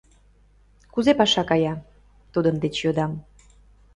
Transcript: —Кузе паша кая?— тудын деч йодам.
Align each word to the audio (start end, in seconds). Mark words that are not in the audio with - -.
—Кузе 0.93 1.11
паша 1.19 1.43
кая?— 1.49 1.73
тудын 2.33 2.55
деч 2.63 2.75
йодам. 2.83 3.11